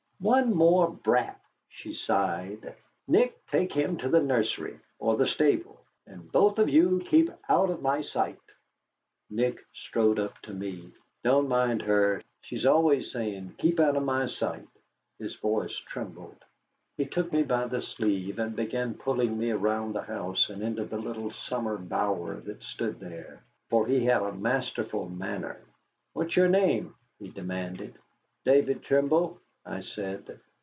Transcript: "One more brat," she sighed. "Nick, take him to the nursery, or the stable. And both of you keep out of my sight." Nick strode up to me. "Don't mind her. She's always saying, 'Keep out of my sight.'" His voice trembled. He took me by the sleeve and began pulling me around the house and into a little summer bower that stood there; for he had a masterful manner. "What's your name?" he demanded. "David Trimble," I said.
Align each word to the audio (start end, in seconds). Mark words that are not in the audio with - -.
"One 0.21 0.53
more 0.53 0.87
brat," 0.87 1.41
she 1.67 1.95
sighed. 1.95 2.75
"Nick, 3.07 3.43
take 3.47 3.73
him 3.73 3.97
to 3.97 4.07
the 4.07 4.21
nursery, 4.21 4.79
or 4.99 5.17
the 5.17 5.25
stable. 5.25 5.79
And 6.05 6.31
both 6.31 6.59
of 6.59 6.69
you 6.69 7.01
keep 7.07 7.31
out 7.49 7.71
of 7.71 7.81
my 7.81 8.01
sight." 8.03 8.37
Nick 9.31 9.65
strode 9.73 10.19
up 10.19 10.37
to 10.43 10.53
me. 10.53 10.91
"Don't 11.23 11.47
mind 11.47 11.81
her. 11.81 12.21
She's 12.41 12.67
always 12.67 13.11
saying, 13.11 13.55
'Keep 13.57 13.79
out 13.79 13.95
of 13.97 14.03
my 14.03 14.27
sight.'" 14.27 14.67
His 15.17 15.33
voice 15.37 15.75
trembled. 15.77 16.45
He 16.97 17.07
took 17.07 17.31
me 17.33 17.41
by 17.41 17.65
the 17.65 17.81
sleeve 17.81 18.37
and 18.37 18.55
began 18.55 18.93
pulling 18.93 19.39
me 19.39 19.49
around 19.49 19.93
the 19.95 20.03
house 20.03 20.51
and 20.51 20.61
into 20.61 20.83
a 20.83 20.93
little 20.97 21.31
summer 21.31 21.79
bower 21.79 22.35
that 22.41 22.61
stood 22.61 22.99
there; 22.99 23.41
for 23.71 23.87
he 23.87 24.05
had 24.05 24.21
a 24.21 24.31
masterful 24.31 25.09
manner. 25.09 25.59
"What's 26.13 26.35
your 26.35 26.47
name?" 26.47 26.93
he 27.17 27.29
demanded. 27.29 27.95
"David 28.45 28.83
Trimble," 28.83 29.39
I 29.63 29.81
said. 29.81 30.39